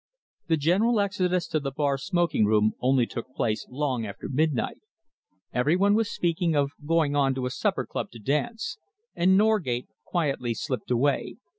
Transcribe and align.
The 0.47 0.57
general 0.57 0.99
exodus 0.99 1.47
to 1.49 1.59
the 1.59 1.69
bar 1.69 1.95
smoking 1.99 2.45
room 2.47 2.73
only 2.79 3.05
took 3.05 3.27
place 3.35 3.67
long 3.69 4.03
after 4.03 4.27
midnight. 4.27 4.79
Every 5.53 5.75
one 5.75 5.93
was 5.93 6.09
speaking 6.09 6.55
of 6.55 6.71
going 6.83 7.15
on 7.15 7.35
to 7.35 7.45
a 7.45 7.51
supper 7.51 7.85
club 7.85 8.09
to 8.13 8.19
dance, 8.19 8.79
and 9.15 9.37
Norgate 9.37 9.89
quietly 10.03 10.55
slipped 10.55 10.89
away. 10.89 11.35